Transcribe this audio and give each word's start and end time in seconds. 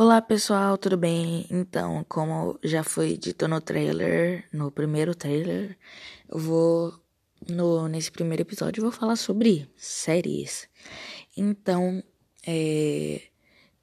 Olá 0.00 0.22
pessoal, 0.22 0.78
tudo 0.78 0.96
bem? 0.96 1.44
Então, 1.50 2.06
como 2.08 2.56
já 2.62 2.84
foi 2.84 3.16
dito 3.16 3.48
no 3.48 3.60
trailer, 3.60 4.44
no 4.52 4.70
primeiro 4.70 5.12
trailer, 5.12 5.76
eu 6.28 6.38
vou 6.38 6.94
no 7.48 7.88
nesse 7.88 8.08
primeiro 8.08 8.42
episódio 8.42 8.78
eu 8.80 8.84
vou 8.84 8.92
falar 8.92 9.16
sobre 9.16 9.68
séries. 9.76 10.68
Então, 11.36 12.00
é, 12.46 13.22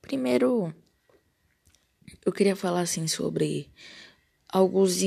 primeiro 0.01 0.73
eu 2.25 2.32
queria 2.32 2.55
falar 2.55 2.79
assim 2.79 3.09
sobre 3.09 3.70
alguns 4.47 5.02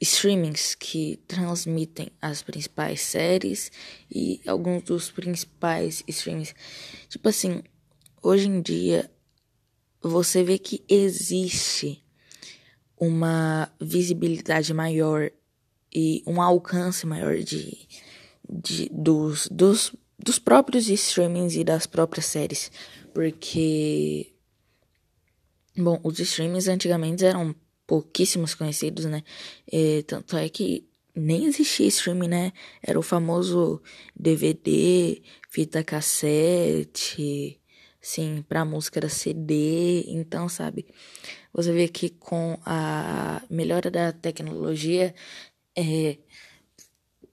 streamings 0.00 0.74
que 0.74 1.18
transmitem 1.28 2.10
as 2.22 2.42
principais 2.42 3.02
séries 3.02 3.70
e 4.10 4.40
alguns 4.46 4.84
dos 4.84 5.10
principais 5.10 6.02
streamings. 6.08 6.54
Tipo 7.10 7.28
assim, 7.28 7.62
hoje 8.22 8.48
em 8.48 8.62
dia 8.62 9.10
você 10.08 10.42
vê 10.42 10.58
que 10.58 10.84
existe 10.88 12.02
uma 12.98 13.70
visibilidade 13.80 14.72
maior 14.72 15.30
e 15.92 16.22
um 16.26 16.40
alcance 16.40 17.06
maior 17.06 17.36
de, 17.38 17.88
de 18.48 18.88
dos, 18.90 19.48
dos, 19.48 19.94
dos 20.18 20.38
próprios 20.38 20.88
streamings 20.88 21.54
e 21.54 21.64
das 21.64 21.86
próprias 21.86 22.26
séries. 22.26 22.70
Porque, 23.12 24.32
bom, 25.76 26.00
os 26.02 26.18
streamings 26.18 26.68
antigamente 26.68 27.24
eram 27.24 27.54
pouquíssimos 27.86 28.54
conhecidos, 28.54 29.04
né? 29.04 29.22
E, 29.70 30.02
tanto 30.02 30.36
é 30.36 30.48
que 30.48 30.86
nem 31.14 31.46
existia 31.46 31.86
streaming, 31.86 32.28
né? 32.28 32.52
Era 32.82 32.98
o 32.98 33.02
famoso 33.02 33.80
DVD, 34.16 35.22
fita 35.48 35.84
cassete, 35.84 37.60
Sim, 38.04 38.44
pra 38.46 38.66
música 38.66 38.98
era 38.98 39.08
CD, 39.08 40.04
então, 40.08 40.46
sabe? 40.46 40.86
Você 41.54 41.72
vê 41.72 41.88
que 41.88 42.10
com 42.10 42.58
a 42.66 43.40
melhora 43.48 43.90
da 43.90 44.12
tecnologia, 44.12 45.14
é, 45.74 46.18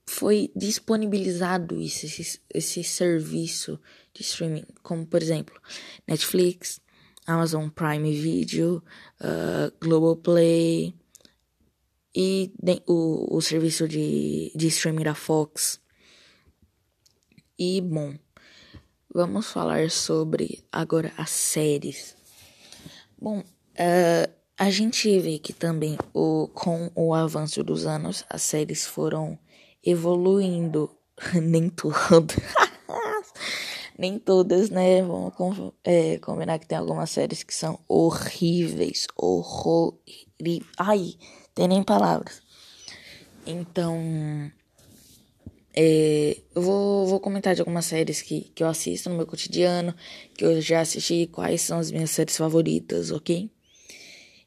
foi 0.06 0.50
disponibilizado 0.56 1.78
esse, 1.78 2.06
esse, 2.06 2.40
esse 2.54 2.82
serviço 2.84 3.78
de 4.14 4.22
streaming, 4.22 4.64
como 4.82 5.06
por 5.06 5.20
exemplo, 5.20 5.54
Netflix, 6.08 6.80
Amazon 7.26 7.68
Prime 7.68 8.10
Video, 8.10 8.82
uh, 9.20 9.70
Globoplay 9.78 10.94
e 12.14 12.50
o, 12.86 13.36
o 13.36 13.42
serviço 13.42 13.86
de, 13.86 14.50
de 14.56 14.68
streaming 14.68 15.04
da 15.04 15.14
Fox. 15.14 15.78
E, 17.58 17.78
bom, 17.82 18.16
Vamos 19.14 19.52
falar 19.52 19.90
sobre 19.90 20.64
agora 20.72 21.12
as 21.18 21.28
séries. 21.28 22.16
Bom, 23.20 23.40
uh, 23.40 24.32
a 24.56 24.70
gente 24.70 25.18
vê 25.18 25.38
que 25.38 25.52
também 25.52 25.98
o, 26.14 26.48
com 26.54 26.90
o 26.94 27.12
avanço 27.12 27.62
dos 27.62 27.84
anos 27.84 28.24
as 28.30 28.40
séries 28.40 28.86
foram 28.86 29.38
evoluindo. 29.84 30.90
Nem 31.42 31.68
todas. 31.68 32.38
Nem 33.98 34.18
todas, 34.18 34.70
né? 34.70 35.02
Vamos 35.02 35.74
é, 35.84 36.16
combinar 36.18 36.58
que 36.58 36.66
tem 36.66 36.78
algumas 36.78 37.10
séries 37.10 37.42
que 37.42 37.54
são 37.54 37.78
horríveis. 37.86 39.06
Horríveis. 39.14 40.64
Ai, 40.78 41.16
tem 41.54 41.68
nem 41.68 41.82
palavras. 41.82 42.40
Então 43.46 44.50
é, 45.74 46.36
eu 46.54 46.60
vou, 46.60 47.06
vou 47.06 47.20
comentar 47.20 47.54
de 47.54 47.60
algumas 47.60 47.86
séries 47.86 48.20
que, 48.20 48.50
que 48.54 48.62
eu 48.62 48.68
assisto 48.68 49.08
no 49.08 49.16
meu 49.16 49.26
cotidiano, 49.26 49.94
que 50.36 50.44
eu 50.44 50.60
já 50.60 50.80
assisti, 50.80 51.26
quais 51.26 51.62
são 51.62 51.78
as 51.78 51.90
minhas 51.90 52.10
séries 52.10 52.36
favoritas, 52.36 53.10
ok? 53.10 53.50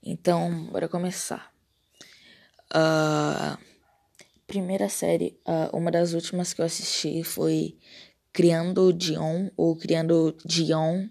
Então, 0.03 0.65
bora 0.65 0.87
começar. 0.87 1.51
Uh, 2.71 3.57
primeira 4.45 4.87
série, 4.87 5.35
uh, 5.47 5.75
uma 5.75 5.89
das 5.89 6.13
últimas 6.13 6.53
que 6.53 6.61
eu 6.61 6.65
assisti 6.65 7.23
foi 7.23 7.75
Criando 8.31 8.93
Dion, 8.93 9.49
ou 9.57 9.75
Criando 9.75 10.35
Dion, 10.45 11.07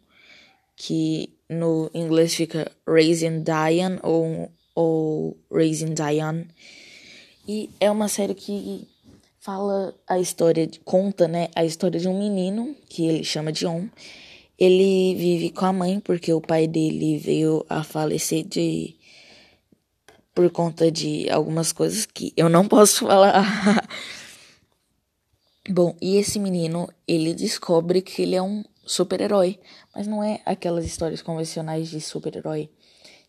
que 0.77 1.35
no 1.49 1.91
inglês 1.93 2.35
fica 2.35 2.71
Raising 2.87 3.43
Diane, 3.43 3.99
ou, 4.03 4.53
ou 4.77 5.37
Raising 5.51 5.95
Diane. 5.95 6.47
E 7.49 7.69
é 7.81 7.91
uma 7.91 8.09
série 8.09 8.35
que 8.35 8.87
fala 9.45 9.95
a 10.09 10.19
história, 10.19 10.67
conta, 10.87 11.29
né, 11.29 11.51
a 11.55 11.67
história 11.67 12.01
de 12.01 12.09
um 12.09 12.19
menino 12.19 12.75
que 12.89 13.05
ele 13.05 13.23
chama 13.23 13.53
de 13.53 13.67
On. 13.67 13.87
Ele 14.59 15.15
vive 15.17 15.51
com 15.51 15.67
a 15.67 15.73
mãe 15.73 16.01
porque 16.01 16.33
o 16.33 16.41
pai 16.41 16.67
dele 16.67 17.19
veio 17.19 17.63
a 17.69 17.85
falecer 17.85 18.43
de 18.43 18.97
por 20.35 20.51
conta 20.51 20.91
de 20.91 21.29
algumas 21.29 21.73
coisas 21.73 22.07
que 22.07 22.33
eu 22.35 22.49
não 22.49 22.67
posso 22.67 23.07
falar. 23.07 23.87
Bom, 25.69 25.95
e 26.01 26.17
esse 26.17 26.39
menino, 26.39 26.89
ele 27.07 27.35
descobre 27.35 28.01
que 28.01 28.23
ele 28.23 28.37
é 28.37 28.43
um 28.43 28.65
super-herói, 28.87 29.61
mas 29.95 30.07
não 30.07 30.25
é 30.25 30.41
aquelas 30.47 30.87
histórias 30.87 31.21
convencionais 31.21 31.91
de 31.91 32.01
super-herói, 32.01 32.71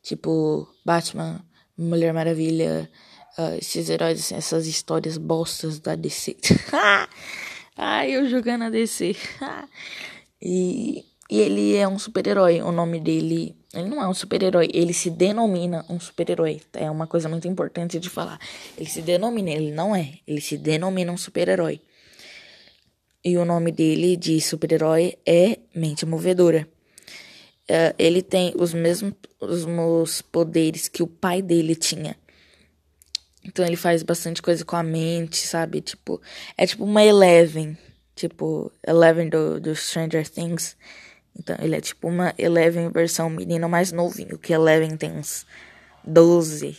tipo 0.02 0.66
Batman, 0.86 1.44
Mulher 1.78 2.14
Maravilha, 2.14 2.90
uh, 3.38 3.58
esses 3.58 3.90
heróis, 3.90 4.20
assim, 4.20 4.36
essas 4.36 4.68
histórias 4.68 5.18
bostas 5.18 5.80
da 5.80 5.96
DC. 5.96 6.36
Ai, 7.78 8.12
eu 8.12 8.28
jogando 8.30 8.64
a 8.64 8.70
DC. 8.70 9.16
e, 10.42 11.06
e 11.30 11.40
ele 11.40 11.76
é 11.76 11.88
um 11.88 12.00
super-herói. 12.00 12.62
O 12.62 12.72
nome 12.72 13.00
dele. 13.00 13.56
Ele 13.74 13.90
não 13.90 14.02
é 14.02 14.08
um 14.08 14.14
super-herói, 14.14 14.70
ele 14.74 14.94
se 14.94 15.10
denomina 15.10 15.86
um 15.90 16.00
super-herói. 16.00 16.62
É 16.72 16.90
uma 16.90 17.08
coisa 17.08 17.28
muito 17.28 17.46
importante 17.46 18.00
de 18.00 18.10
falar. 18.10 18.40
Ele 18.78 18.90
se 18.90 19.02
denomina, 19.02 19.50
ele 19.50 19.72
não 19.72 19.94
é. 19.94 20.14
Ele 20.26 20.40
se 20.40 20.58
denomina 20.58 21.12
um 21.12 21.18
super-herói. 21.18 21.82
E 23.22 23.38
o 23.38 23.44
nome 23.44 23.74
dele 23.74 24.16
de 24.16 24.40
super-herói 24.40 25.18
é 25.26 25.58
Mente 25.76 26.06
Movedora. 26.06 26.66
Uh, 27.70 27.92
ele 27.98 28.22
tem 28.22 28.54
os 28.56 28.74
mesmos, 28.74 29.14
os 29.42 29.66
mesmos 29.66 30.22
poderes 30.22 30.88
que 30.88 31.04
o 31.04 31.08
pai 31.08 31.42
dele 31.42 31.76
tinha. 31.76 32.16
Então 33.46 33.64
ele 33.66 33.76
faz 33.76 34.02
bastante 34.02 34.42
coisa 34.42 34.66
com 34.66 34.76
a 34.76 34.82
mente, 34.82 35.38
sabe? 35.38 35.80
Tipo, 35.80 36.20
é 36.58 36.66
tipo 36.66 36.84
uma 36.84 37.04
Eleven. 37.04 37.78
Tipo, 38.16 38.72
Eleven 38.86 39.30
do, 39.30 39.60
do 39.60 39.76
Stranger 39.76 40.28
Things. 40.28 40.76
Então 41.38 41.56
ele 41.60 41.76
é 41.76 41.82
tipo 41.82 42.08
uma 42.08 42.34
Eleven 42.38 42.90
versão 42.90 43.30
menino 43.30 43.70
mais 43.70 43.92
novinho, 43.92 44.38
que 44.38 44.52
Eleven 44.52 44.98
tem 44.98 45.12
uns 45.12 45.46
12. 46.04 46.78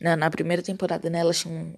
Na, 0.00 0.16
na 0.16 0.30
primeira 0.30 0.62
temporada, 0.62 1.08
né? 1.08 1.20
Ela 1.20 1.32
tinha, 1.32 1.74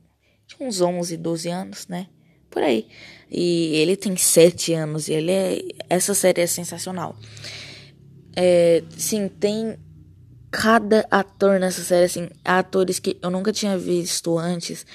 tinha 0.46 0.66
uns 0.66 0.80
11, 0.80 1.16
12 1.18 1.48
anos, 1.50 1.86
né? 1.86 2.06
Por 2.50 2.62
aí. 2.62 2.88
E 3.30 3.76
ele 3.76 3.96
tem 3.96 4.16
7 4.16 4.72
anos 4.72 5.08
e 5.08 5.12
ele 5.12 5.30
é. 5.30 5.58
Essa 5.90 6.14
série 6.14 6.40
é 6.40 6.46
sensacional. 6.46 7.16
É, 8.34 8.82
sim, 8.96 9.28
tem 9.28 9.76
cada 10.56 11.06
ator 11.10 11.60
nessa 11.60 11.82
série, 11.82 12.06
assim, 12.06 12.30
atores 12.42 12.98
que 12.98 13.18
eu 13.20 13.28
nunca 13.28 13.52
tinha 13.52 13.76
visto 13.76 14.38
antes, 14.38 14.86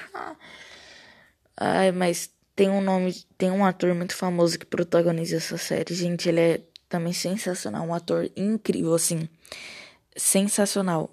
Ai, 1.57 1.93
mas 1.93 2.29
tem 2.55 2.69
um 2.69 2.83
nome, 2.83 3.25
tem 3.39 3.51
um 3.51 3.65
ator 3.65 3.95
muito 3.95 4.15
famoso 4.15 4.59
que 4.59 4.67
protagoniza 4.67 5.37
essa 5.37 5.57
série. 5.57 5.95
Gente, 5.95 6.29
ele 6.29 6.41
é 6.41 6.61
também 6.91 7.13
sensacional, 7.13 7.87
um 7.87 7.95
ator 7.95 8.29
incrível, 8.37 8.93
assim, 8.93 9.29
sensacional. 10.15 11.09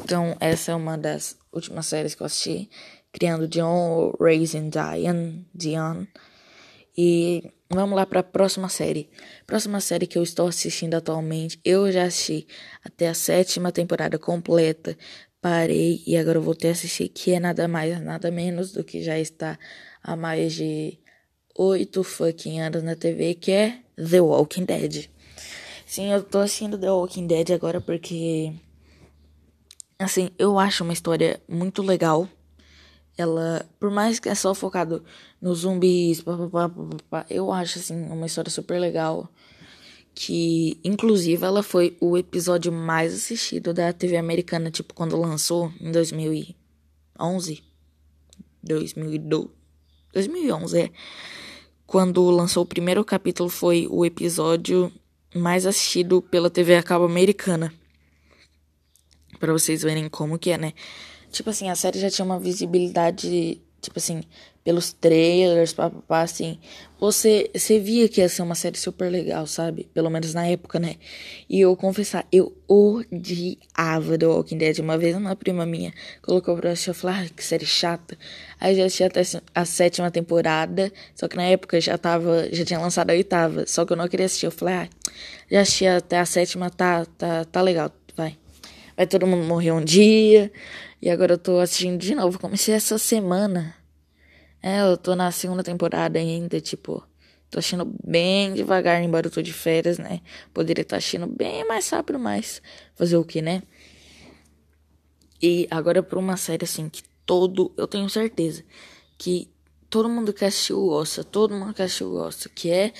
Então, 0.00 0.34
essa 0.40 0.72
é 0.72 0.74
uma 0.74 0.96
das 0.96 1.38
últimas 1.52 1.86
séries 1.86 2.14
que 2.14 2.22
eu 2.22 2.26
assisti, 2.26 2.70
Criando 3.12 3.46
Dion, 3.46 4.12
Raising 4.18 4.70
Diane, 4.70 5.46
Dion. 5.54 6.06
E 6.96 7.52
vamos 7.70 7.96
lá 7.96 8.06
para 8.06 8.20
a 8.20 8.24
próxima 8.24 8.68
série. 8.68 9.10
Próxima 9.46 9.80
série 9.80 10.06
que 10.06 10.16
eu 10.16 10.22
estou 10.22 10.48
assistindo 10.48 10.94
atualmente, 10.94 11.60
eu 11.64 11.92
já 11.92 12.04
assisti 12.04 12.46
até 12.82 13.08
a 13.08 13.14
sétima 13.14 13.70
temporada 13.70 14.18
completa. 14.18 14.96
Parei 15.40 16.02
e 16.06 16.16
agora 16.16 16.38
eu 16.38 16.42
voltei 16.42 16.70
a 16.70 16.72
assistir, 16.72 17.10
que 17.10 17.32
é 17.32 17.38
nada 17.38 17.68
mais, 17.68 18.00
nada 18.02 18.30
menos 18.30 18.72
do 18.72 18.82
que 18.82 19.02
já 19.02 19.18
está 19.18 19.58
há 20.02 20.16
mais 20.16 20.54
de 20.54 20.98
oito 21.58 22.04
fucking 22.04 22.60
anos 22.60 22.82
na 22.84 22.94
TV, 22.94 23.34
que 23.34 23.50
é 23.50 23.82
The 23.96 24.20
Walking 24.20 24.64
Dead. 24.64 25.10
Sim, 25.84 26.12
eu 26.12 26.22
tô 26.22 26.38
assistindo 26.38 26.78
The 26.78 26.90
Walking 26.90 27.26
Dead 27.26 27.50
agora 27.50 27.80
porque. 27.80 28.52
Assim, 29.98 30.30
eu 30.38 30.58
acho 30.58 30.84
uma 30.84 30.92
história 30.92 31.42
muito 31.48 31.82
legal. 31.82 32.28
Ela, 33.16 33.68
por 33.80 33.90
mais 33.90 34.20
que 34.20 34.28
é 34.28 34.34
só 34.34 34.54
focado 34.54 35.04
nos 35.42 35.60
zumbis, 35.60 36.22
pá, 36.22 36.36
pá, 36.48 36.70
pá, 37.10 37.26
eu 37.28 37.52
acho, 37.52 37.80
assim, 37.80 38.00
uma 38.04 38.26
história 38.26 38.50
super 38.50 38.78
legal. 38.78 39.28
que 40.14 40.80
inclusive 40.84 41.44
ela 41.44 41.62
foi 41.62 41.96
o 42.00 42.16
episódio 42.18 42.72
mais 42.72 43.14
assistido 43.14 43.72
da 43.74 43.92
TV 43.92 44.16
americana, 44.16 44.70
tipo 44.70 44.94
quando 44.94 45.16
lançou 45.16 45.72
em 45.80 45.92
2011, 45.92 47.62
2012, 48.62 49.50
2011 50.12 50.80
é. 50.80 50.90
Quando 51.88 52.30
lançou 52.30 52.64
o 52.64 52.66
primeiro 52.66 53.02
capítulo 53.02 53.48
foi 53.48 53.88
o 53.90 54.04
episódio 54.04 54.92
mais 55.34 55.64
assistido 55.64 56.20
pela 56.20 56.50
TV 56.50 56.76
a 56.76 56.82
cabo 56.82 57.06
americana. 57.06 57.72
Para 59.40 59.54
vocês 59.54 59.80
verem 59.80 60.06
como 60.06 60.38
que 60.38 60.50
é, 60.50 60.58
né? 60.58 60.74
Tipo 61.32 61.48
assim, 61.48 61.70
a 61.70 61.74
série 61.74 61.98
já 61.98 62.10
tinha 62.10 62.26
uma 62.26 62.38
visibilidade, 62.38 63.62
tipo 63.80 63.98
assim, 63.98 64.22
pelos 64.68 64.92
trailers, 64.92 65.72
papapá, 65.72 66.20
assim, 66.20 66.58
você, 67.00 67.50
você 67.54 67.78
via 67.78 68.08
que 68.08 68.20
ia 68.20 68.28
ser 68.28 68.42
uma 68.42 68.54
série 68.54 68.76
super 68.76 69.10
legal, 69.10 69.46
sabe? 69.46 69.88
Pelo 69.94 70.10
menos 70.10 70.34
na 70.34 70.46
época, 70.46 70.78
né? 70.78 70.96
E 71.48 71.60
eu 71.60 71.74
confessar, 71.74 72.26
eu 72.30 72.54
odiava 72.68 74.18
The 74.18 74.26
Walking 74.26 74.58
Dead. 74.58 74.78
Uma 74.80 74.98
vez 74.98 75.16
uma 75.16 75.34
prima 75.34 75.64
minha 75.64 75.92
colocou 76.20 76.54
pra 76.56 76.72
assistir, 76.72 76.90
eu 76.90 76.94
falei, 76.94 77.26
ah, 77.26 77.28
que 77.34 77.42
série 77.42 77.64
chata. 77.64 78.18
Aí 78.60 78.76
já 78.76 78.84
assisti 78.84 79.04
até 79.04 79.22
a 79.54 79.64
sétima 79.64 80.10
temporada, 80.10 80.92
só 81.14 81.28
que 81.28 81.36
na 81.36 81.44
época 81.44 81.80
já 81.80 81.96
tava, 81.96 82.48
já 82.52 82.64
tinha 82.64 82.78
lançado 82.78 83.10
a 83.10 83.14
oitava, 83.14 83.66
só 83.66 83.86
que 83.86 83.92
eu 83.94 83.96
não 83.96 84.06
queria 84.08 84.26
assistir. 84.26 84.46
Eu 84.46 84.52
falei, 84.52 84.74
ah, 84.74 84.88
já 85.50 85.60
assisti 85.62 85.86
até 85.86 86.18
a 86.18 86.26
sétima, 86.26 86.68
tá, 86.68 87.06
tá, 87.16 87.44
tá 87.46 87.62
legal, 87.62 87.90
vai. 88.14 88.36
Vai 88.98 89.06
todo 89.06 89.28
mundo 89.28 89.46
morrer 89.46 89.70
um 89.70 89.84
dia. 89.84 90.50
E 91.00 91.08
agora 91.08 91.34
eu 91.34 91.38
tô 91.38 91.60
assistindo 91.60 91.96
de 91.96 92.16
novo. 92.16 92.36
Comecei 92.36 92.74
essa 92.74 92.98
semana. 92.98 93.72
É, 94.60 94.80
eu 94.80 94.96
tô 94.96 95.14
na 95.14 95.30
segunda 95.30 95.62
temporada 95.62 96.18
ainda, 96.18 96.60
tipo, 96.60 97.06
tô 97.48 97.60
assistindo 97.60 97.94
bem 98.04 98.54
devagar, 98.54 99.00
embora 99.00 99.28
eu 99.28 99.30
tô 99.30 99.40
de 99.40 99.52
férias, 99.52 99.98
né? 99.98 100.20
Poderia 100.52 100.82
estar 100.82 101.00
tá 101.00 101.26
bem 101.28 101.64
mais 101.64 101.88
rápido, 101.90 102.18
mas 102.18 102.60
fazer 102.96 103.16
o 103.16 103.24
que, 103.24 103.40
né? 103.40 103.62
E 105.40 105.68
agora 105.70 106.02
pra 106.02 106.18
uma 106.18 106.36
série 106.36 106.64
assim 106.64 106.88
que 106.88 107.04
todo, 107.24 107.72
eu 107.76 107.86
tenho 107.86 108.10
certeza 108.10 108.64
que 109.16 109.48
todo 109.88 110.08
mundo 110.08 110.32
que 110.32 110.44
assistiu 110.44 110.86
gosta, 110.86 111.22
todo 111.22 111.54
mundo 111.54 111.72
que 111.72 111.82
assistiu 111.82 112.10
gosta, 112.10 112.48
que 112.48 112.68
é 112.68 112.92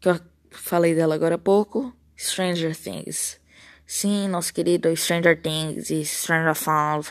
que 0.00 0.08
eu 0.08 0.20
falei 0.52 0.94
dela 0.94 1.16
agora 1.16 1.34
há 1.34 1.38
pouco, 1.38 1.92
Stranger 2.16 2.76
Things. 2.76 3.41
Sim, 3.86 4.28
nosso 4.28 4.54
querido 4.54 4.94
Stranger 4.96 5.40
Things 5.40 5.90
e 5.90 6.04
Stranger 6.04 6.54
Things, 6.54 7.10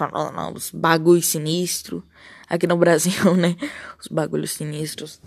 os 0.56 0.72
bagulho 0.72 1.22
sinistro 1.22 2.04
aqui 2.50 2.68
no 2.68 2.76
Brasil, 2.76 3.34
né? 3.38 3.56
Os 4.00 4.08
bagulhos 4.08 4.52
sinistros. 4.52 5.22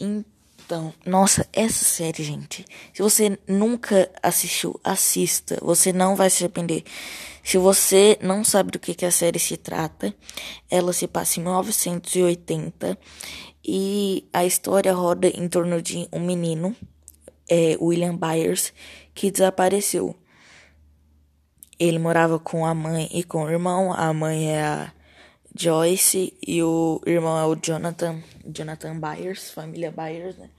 Então, 0.00 0.92
nossa, 1.04 1.46
essa 1.52 1.84
série, 1.84 2.22
gente. 2.22 2.64
Se 2.94 3.02
você 3.02 3.38
nunca 3.46 4.10
assistiu, 4.22 4.78
assista. 4.84 5.58
Você 5.62 5.92
não 5.92 6.14
vai 6.14 6.30
se 6.30 6.44
arrepender. 6.44 6.84
Se 7.42 7.56
você 7.58 8.18
não 8.20 8.44
sabe 8.44 8.70
do 8.70 8.78
que, 8.78 8.94
que 8.94 9.06
a 9.06 9.10
série 9.10 9.38
se 9.38 9.56
trata, 9.56 10.14
ela 10.70 10.92
se 10.92 11.06
passa 11.06 11.40
em 11.40 11.42
1980 11.42 12.98
e 13.64 14.28
a 14.32 14.44
história 14.44 14.92
roda 14.92 15.28
em 15.28 15.48
torno 15.48 15.80
de 15.80 16.06
um 16.12 16.20
menino, 16.20 16.76
é, 17.48 17.76
William 17.80 18.16
Byers, 18.16 18.72
que 19.14 19.30
desapareceu. 19.30 20.14
Ele 21.78 21.98
morava 21.98 22.38
com 22.38 22.66
a 22.66 22.74
mãe 22.74 23.08
e 23.12 23.22
com 23.22 23.44
o 23.44 23.50
irmão. 23.50 23.92
A 23.92 24.12
mãe 24.12 24.50
é 24.50 24.62
a 24.62 24.92
Joyce 25.54 26.34
e 26.46 26.62
o 26.62 27.00
irmão 27.06 27.38
é 27.38 27.44
o 27.46 27.56
Jonathan, 27.56 28.22
Jonathan 28.46 28.98
Byers, 28.98 29.50
família 29.50 29.90
Byers, 29.90 30.36
né? 30.36 30.50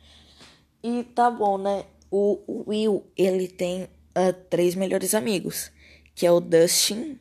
E 0.81 1.03
tá 1.03 1.29
bom, 1.29 1.57
né? 1.57 1.83
O, 2.09 2.63
Will, 2.67 3.05
ele 3.17 3.47
tem 3.47 3.83
uh, 3.83 4.33
três 4.49 4.75
melhores 4.75 5.13
amigos, 5.13 5.71
que 6.15 6.25
é 6.25 6.31
o 6.31 6.39
Dustin, 6.39 7.19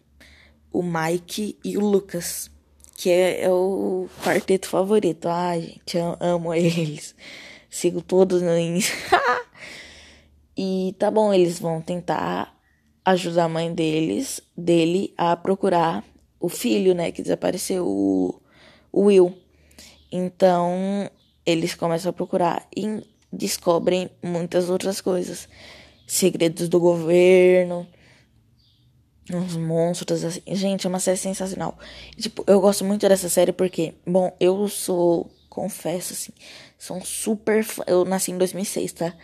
o 0.73 0.83
Mike 0.83 1.59
e 1.65 1.77
o 1.77 1.81
Lucas, 1.81 2.51
que 2.97 3.11
é, 3.11 3.43
é 3.44 3.51
o 3.51 4.09
quarteto 4.25 4.69
favorito. 4.69 5.29
Ai, 5.29 5.61
gente, 5.61 5.97
eu 5.97 6.17
amo 6.21 6.55
eles. 6.55 7.15
Sigo 7.69 8.01
todos 8.01 8.43
no 8.43 8.51
E 10.56 10.97
tá 10.99 11.11
bom, 11.11 11.33
eles 11.33 11.61
vão 11.61 11.81
tentar 11.81 12.57
ajudar 13.10 13.44
a 13.44 13.49
mãe 13.49 13.72
deles, 13.72 14.40
dele 14.56 15.14
a 15.16 15.37
procurar 15.37 16.05
o 16.40 16.49
filho, 16.49 16.94
né, 16.94 17.10
que 17.10 17.22
desapareceu, 17.22 17.87
o, 17.87 18.40
o 18.93 19.02
Will. 19.05 19.37
Então, 20.10 21.10
eles 21.44 21.75
começam 21.75 22.10
a 22.10 22.12
procurar 22.12 22.66
e 22.76 23.02
descobrem 23.32 24.10
muitas 24.22 24.70
outras 24.70 25.00
coisas. 25.00 25.49
Segredos 26.06 26.69
do 26.69 26.81
governo, 26.81 27.87
uns 29.31 29.56
monstros 29.56 30.25
assim. 30.25 30.43
Gente, 30.46 30.87
é 30.87 30.88
uma 30.88 31.00
série 31.00 31.19
sensacional. 31.19 31.78
Tipo, 32.16 32.44
eu 32.46 32.60
gosto 32.60 32.84
muito 32.84 33.06
dessa 33.06 33.28
série 33.28 33.52
porque, 33.52 33.94
bom, 34.06 34.34
eu 34.40 34.69
sou, 34.69 35.31
confesso 35.50 36.14
assim, 36.14 36.32
sou 36.78 36.96
um 36.96 37.05
super 37.05 37.62
fã. 37.62 37.82
Eu 37.87 38.05
nasci 38.05 38.31
em 38.31 38.38
2006, 38.38 38.93
tá? 38.93 39.14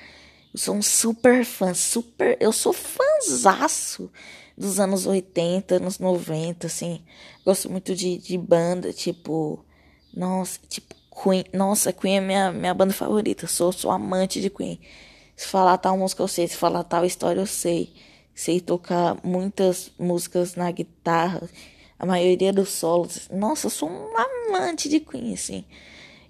Eu 0.54 0.58
sou 0.60 0.76
um 0.76 0.82
super 0.82 1.44
fã, 1.44 1.74
super, 1.74 2.36
eu 2.40 2.52
sou 2.52 2.72
fãzaço 2.72 4.08
dos 4.56 4.78
anos 4.78 5.04
80, 5.04 5.74
anos 5.74 5.98
90, 5.98 6.68
assim. 6.68 7.04
Gosto 7.44 7.68
muito 7.68 7.92
de, 7.92 8.18
de 8.18 8.38
banda, 8.38 8.92
tipo. 8.92 9.64
Nossa, 10.16 10.60
tipo, 10.68 10.94
Queen. 11.10 11.44
Nossa, 11.52 11.92
Queen 11.92 12.18
é 12.18 12.20
minha, 12.20 12.52
minha 12.52 12.72
banda 12.72 12.92
favorita. 12.92 13.48
Sou, 13.48 13.72
sou 13.72 13.90
amante 13.90 14.40
de 14.40 14.48
Queen. 14.48 14.78
Se 15.34 15.48
falar 15.48 15.76
tal 15.76 15.98
música 15.98 16.22
eu 16.22 16.28
sei, 16.28 16.46
se 16.46 16.56
falar 16.56 16.84
tal 16.84 17.04
história 17.04 17.40
eu 17.40 17.46
sei. 17.46 17.92
Sei 18.32 18.60
tocar 18.60 19.18
muitas 19.24 19.90
músicas 19.98 20.54
na 20.54 20.70
guitarra, 20.70 21.48
a 21.98 22.06
maioria 22.06 22.52
dos 22.52 22.68
solos. 22.68 23.28
Nossa, 23.28 23.66
eu 23.66 23.70
sou 23.70 23.90
um 23.90 24.12
amante 24.16 24.88
de 24.88 25.00
Queen, 25.00 25.34
assim. 25.34 25.64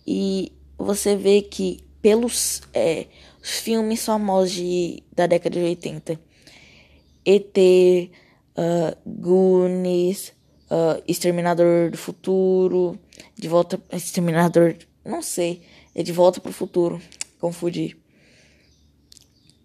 E 0.06 0.50
você 0.78 1.14
vê 1.14 1.42
que 1.42 1.83
pelos 2.04 2.60
é, 2.74 3.06
filmes 3.40 4.04
famosos 4.04 4.52
de, 4.52 5.02
da 5.10 5.26
década 5.26 5.58
de 5.58 5.64
80 5.64 6.20
ET, 7.24 7.56
uh, 8.58 8.94
Goonies, 9.06 10.34
uh, 10.70 11.02
Exterminador 11.08 11.90
do 11.90 11.96
Futuro, 11.96 12.98
De 13.34 13.48
Volta. 13.48 13.82
Exterminador. 13.90 14.76
Não 15.02 15.22
sei. 15.22 15.62
É 15.94 16.02
De 16.02 16.12
Volta 16.12 16.42
pro 16.42 16.52
Futuro. 16.52 17.00
Confundi. 17.40 17.96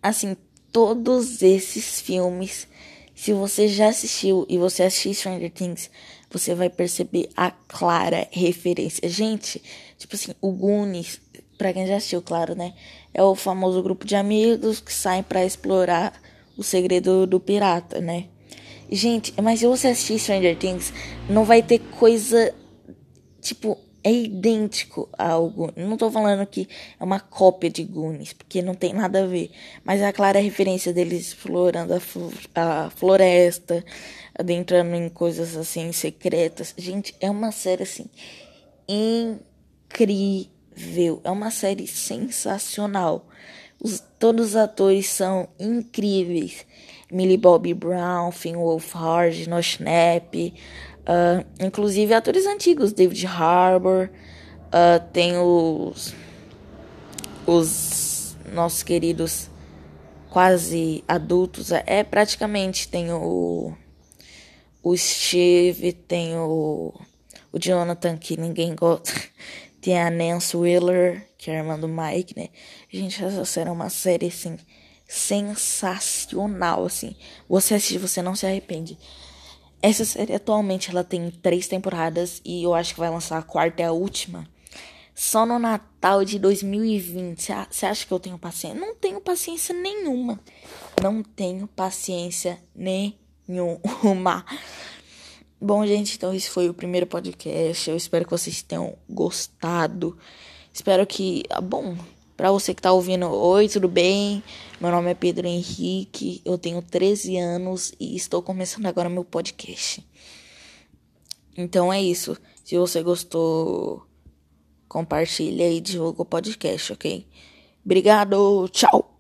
Assim, 0.02 0.38
todos 0.72 1.42
esses 1.42 2.00
filmes. 2.00 2.70
Se 3.14 3.34
você 3.34 3.68
já 3.68 3.90
assistiu 3.90 4.46
e 4.48 4.58
você 4.58 4.84
assistiu 4.84 5.14
Stranger 5.14 5.52
Things, 5.52 5.92
você 6.32 6.56
vai 6.56 6.70
perceber 6.70 7.28
a 7.36 7.52
clara 7.52 8.30
referência. 8.32 9.10
Gente, 9.10 9.62
tipo 9.98 10.16
assim, 10.16 10.32
o 10.40 10.54
Goonies, 10.54 11.20
pra 11.60 11.74
quem 11.74 11.86
já 11.86 11.98
assistiu, 11.98 12.22
claro, 12.22 12.56
né? 12.56 12.74
É 13.14 13.22
o 13.22 13.36
famoso 13.36 13.84
grupo 13.84 14.06
de 14.06 14.16
amigos 14.16 14.80
que 14.80 14.94
saem 14.94 15.22
para 15.22 15.46
explorar 15.46 16.14
o 16.58 16.64
segredo 16.64 17.28
do 17.28 17.40
pirata, 17.40 18.00
né? 18.00 18.26
Gente, 18.90 19.34
mas 19.40 19.60
se 19.60 19.68
você 19.68 19.90
assistir 19.90 20.18
Stranger 20.18 20.58
Things, 20.58 20.92
não 21.30 21.44
vai 21.44 21.62
ter 21.62 21.80
coisa. 21.80 22.56
Tipo, 23.42 23.78
é 24.04 24.12
idêntico 24.12 25.10
a 25.18 25.32
algo. 25.32 25.72
Não 25.76 25.98
tô 25.98 26.10
falando 26.10 26.46
que 26.48 26.68
é 26.98 27.04
uma 27.04 27.20
cópia 27.20 27.70
de 27.70 27.84
Goonies, 27.84 28.32
porque 28.32 28.62
não 28.62 28.74
tem 28.74 28.94
nada 28.94 29.24
a 29.24 29.28
ver. 29.28 29.52
Mas 29.84 30.00
é 30.00 30.08
a 30.08 30.14
clara 30.14 30.40
referência 30.40 30.94
deles 30.94 31.28
explorando 31.28 31.94
a, 31.94 32.86
a 32.86 32.90
floresta, 32.90 33.84
adentrando 34.34 34.96
em 34.96 35.10
coisas 35.10 35.58
assim 35.58 35.92
secretas. 35.92 36.74
Gente, 36.78 37.14
é 37.20 37.30
uma 37.30 37.52
série 37.52 37.84
assim 37.84 38.06
incrível. 38.88 40.59
É 41.24 41.32
uma 41.32 41.52
série 41.52 41.88
sensacional. 41.88 43.28
Os, 43.82 44.04
todos 44.18 44.50
os 44.50 44.56
atores 44.56 45.08
são 45.08 45.48
incríveis. 45.60 46.66
Millie 47.12 47.38
Bobby 47.38 47.74
Brown, 47.74 48.32
Finn 48.32 48.56
Wolfhard, 48.56 49.50
No 49.50 49.60
Snap, 49.60 50.36
uh, 50.36 51.46
inclusive 51.60 52.14
atores 52.14 52.46
antigos, 52.46 52.94
David 52.94 53.26
Harbour, 53.26 54.10
uh, 54.68 55.04
tem 55.12 55.38
os, 55.38 56.14
os 57.48 58.38
nossos 58.54 58.84
queridos 58.84 59.50
quase 60.30 61.04
adultos, 61.08 61.72
é 61.72 62.04
praticamente 62.04 62.88
tem 62.88 63.12
o, 63.12 63.74
o 64.84 64.96
Steve, 64.96 65.92
tem 65.92 66.38
o, 66.38 66.94
o 67.52 67.58
Jonathan 67.60 68.16
que 68.16 68.40
ninguém 68.40 68.76
gosta, 68.76 69.12
tem 69.90 70.00
a 70.00 70.12
Nancy 70.12 70.56
Wheeler, 70.56 71.28
que 71.36 71.50
é 71.50 71.56
a 71.56 71.58
irmã 71.64 71.80
do 71.80 71.88
Mike, 71.88 72.38
né? 72.38 72.50
Gente, 72.92 73.26
essa 73.26 73.44
série 73.44 73.70
é 73.70 73.72
uma 73.72 73.90
série, 73.90 74.28
assim, 74.28 74.56
sensacional, 75.08 76.86
assim. 76.86 77.16
Você 77.50 77.74
assiste, 77.74 77.98
você 77.98 78.22
não 78.22 78.36
se 78.36 78.46
arrepende. 78.46 79.00
Essa 79.82 80.06
série 80.06 80.36
atualmente 80.36 80.92
ela 80.92 81.04
tem 81.04 81.32
três 81.32 81.68
temporadas 81.68 82.40
e 82.46 82.62
eu 82.62 82.76
acho 82.76 82.94
que 82.94 83.00
vai 83.00 83.10
lançar 83.10 83.40
a 83.40 83.42
quarta 83.42 83.82
e 83.82 83.86
a 83.86 83.92
última. 83.92 84.48
só 85.16 85.44
no 85.44 85.58
Natal 85.58 86.24
de 86.24 86.38
2020. 86.38 87.52
Você 87.72 87.86
acha 87.88 88.06
que 88.06 88.14
eu 88.14 88.20
tenho 88.20 88.38
paciência? 88.38 88.80
Não 88.80 88.94
tenho 88.94 89.20
paciência 89.20 89.74
nenhuma. 89.74 90.40
Não 91.02 91.24
tenho 91.24 91.66
paciência 91.66 92.60
nenhuma. 92.76 94.46
Bom, 95.62 95.86
gente, 95.86 96.16
então 96.16 96.34
esse 96.34 96.50
foi 96.50 96.70
o 96.70 96.74
primeiro 96.74 97.06
podcast. 97.06 97.90
Eu 97.90 97.98
espero 97.98 98.24
que 98.24 98.32
vocês 98.32 98.62
tenham 98.62 98.98
gostado. 99.10 100.18
Espero 100.72 101.06
que. 101.06 101.44
Ah, 101.50 101.60
bom, 101.60 101.98
para 102.38 102.50
você 102.50 102.74
que 102.74 102.82
tá 102.82 102.94
ouvindo, 102.94 103.30
oi, 103.30 103.68
tudo 103.68 103.90
bem? 103.90 104.42
Meu 104.80 104.90
nome 104.90 105.12
é 105.12 105.14
Pedro 105.14 105.46
Henrique, 105.46 106.42
eu 106.46 106.58
tenho 106.58 106.82
13 106.82 107.38
anos 107.38 107.94
e 108.00 108.16
estou 108.16 108.42
começando 108.42 108.86
agora 108.86 109.10
meu 109.10 109.26
podcast. 109.26 110.02
Então 111.58 111.92
é 111.92 112.02
isso. 112.02 112.38
Se 112.64 112.78
você 112.78 113.04
gostou, 113.04 114.08
compartilha 114.88 115.70
e 115.70 115.82
divulga 115.82 116.22
o 116.22 116.26
podcast, 116.26 116.94
ok? 116.94 117.28
Obrigado, 117.84 118.70
tchau! 118.70 119.19